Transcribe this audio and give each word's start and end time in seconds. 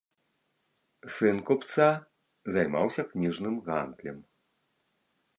Сын 1.15 1.37
купца, 1.49 1.85
займаўся 2.55 3.01
кніжным 3.11 3.55
гандлем. 3.67 4.17